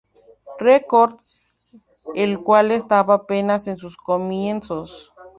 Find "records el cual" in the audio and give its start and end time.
0.59-2.71